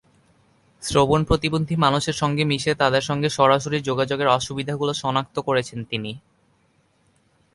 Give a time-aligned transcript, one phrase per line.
[0.83, 6.11] শ্রবণপ্রতিবন্ধী মানুষের সঙ্গে মিশে তাঁদের সঙ্গে সরাসরি যোগাযোগের অসুবিধাগুলো শনাক্ত করেছেন তিনি।